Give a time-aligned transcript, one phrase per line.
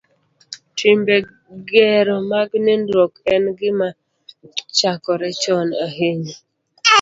[0.77, 1.15] Timbe
[1.69, 3.87] gero mag nindruok en gima
[4.77, 6.35] chakore chon ahinya